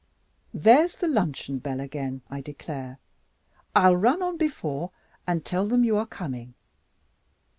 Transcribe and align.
There's 0.51 0.95
the 0.95 1.07
luncheon 1.07 1.59
bell 1.59 1.79
again, 1.79 2.23
I 2.27 2.41
declare! 2.41 2.97
I'll 3.75 3.95
run 3.95 4.23
on 4.23 4.35
before 4.35 4.89
and 5.27 5.45
tell 5.45 5.67
them 5.67 5.83
you 5.83 5.95
are 5.95 6.07
coming. 6.07 6.55